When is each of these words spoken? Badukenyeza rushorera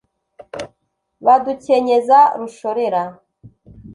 Badukenyeza 1.25 2.17
rushorera 2.39 3.01